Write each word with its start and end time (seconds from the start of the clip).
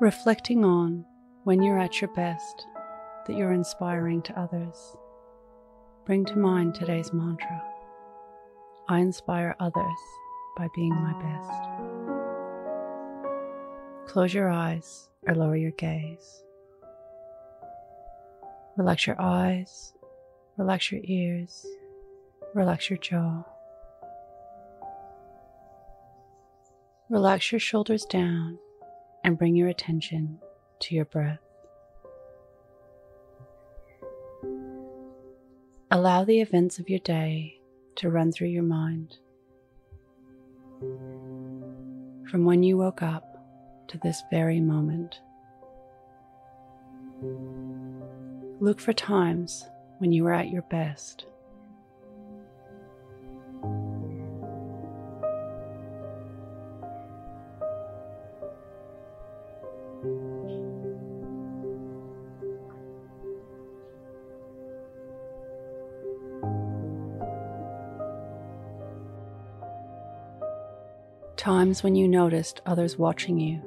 reflecting 0.00 0.64
on 0.64 1.04
when 1.42 1.60
you're 1.60 1.78
at 1.78 2.00
your 2.00 2.12
best 2.14 2.66
that 3.26 3.36
you're 3.36 3.52
inspiring 3.52 4.22
to 4.22 4.38
others. 4.38 4.96
Bring 6.06 6.24
to 6.26 6.36
mind 6.38 6.74
today's 6.74 7.12
mantra 7.12 7.62
I 8.88 9.00
inspire 9.00 9.56
others 9.60 9.98
by 10.56 10.68
being 10.74 10.94
my 10.94 11.12
best. 11.20 11.50
Close 14.10 14.32
your 14.32 14.48
eyes 14.48 15.10
or 15.26 15.34
lower 15.34 15.56
your 15.56 15.72
gaze. 15.72 16.42
Relax 18.78 19.06
your 19.06 19.20
eyes, 19.20 19.92
relax 20.56 20.90
your 20.92 21.02
ears, 21.04 21.66
relax 22.54 22.88
your 22.88 22.98
jaw. 22.98 23.44
Relax 27.10 27.52
your 27.52 27.58
shoulders 27.58 28.06
down 28.06 28.58
and 29.28 29.36
bring 29.36 29.54
your 29.54 29.68
attention 29.68 30.38
to 30.80 30.94
your 30.94 31.04
breath. 31.04 31.38
Allow 35.90 36.24
the 36.24 36.40
events 36.40 36.78
of 36.78 36.88
your 36.88 36.98
day 37.00 37.60
to 37.96 38.08
run 38.08 38.32
through 38.32 38.48
your 38.48 38.62
mind. 38.62 39.18
From 42.30 42.46
when 42.46 42.62
you 42.62 42.78
woke 42.78 43.02
up 43.02 43.44
to 43.88 43.98
this 43.98 44.22
very 44.30 44.60
moment. 44.60 45.20
Look 48.60 48.80
for 48.80 48.94
times 48.94 49.66
when 49.98 50.10
you 50.10 50.24
were 50.24 50.32
at 50.32 50.48
your 50.48 50.62
best. 50.62 51.26
Times 71.38 71.84
when 71.84 71.94
you 71.94 72.08
noticed 72.08 72.60
others 72.66 72.98
watching 72.98 73.38
you. 73.38 73.62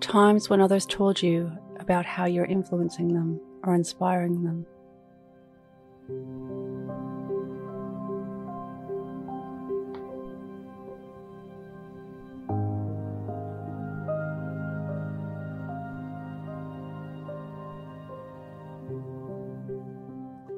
Times 0.00 0.48
when 0.48 0.62
others 0.62 0.86
told 0.86 1.20
you 1.20 1.52
about 1.78 2.06
how 2.06 2.24
you're 2.24 2.46
influencing 2.46 3.12
them 3.12 3.38
or 3.64 3.74
inspiring 3.74 4.44
them. 4.44 6.63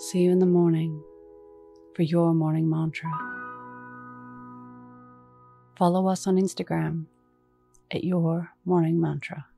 See 0.00 0.20
you 0.20 0.30
in 0.30 0.38
the 0.38 0.46
morning 0.46 1.02
for 1.94 2.04
your 2.04 2.32
morning 2.32 2.70
mantra. 2.70 3.10
Follow 5.76 6.08
us 6.08 6.26
on 6.26 6.36
Instagram 6.36 7.04
at 7.90 8.02
Your 8.02 8.48
Morning 8.64 8.98
Mantra. 8.98 9.49